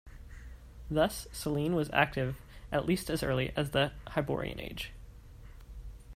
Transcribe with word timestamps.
Thus, 0.89 1.27
Selene 1.31 1.75
was 1.75 1.91
active 1.93 2.35
at 2.71 2.87
least 2.87 3.07
as 3.11 3.21
early 3.21 3.51
as 3.55 3.69
the 3.69 3.91
Hyborian 4.07 4.59
age. 4.59 4.93